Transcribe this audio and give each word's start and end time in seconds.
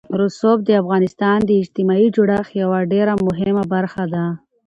رسوب 0.21 0.57
د 0.65 0.69
افغانستان 0.81 1.37
د 1.45 1.49
اجتماعي 1.61 2.07
جوړښت 2.15 2.51
یوه 2.61 2.79
ډېره 2.91 3.13
مهمه 3.27 3.63
برخه 3.73 4.03
ده. 4.13 4.25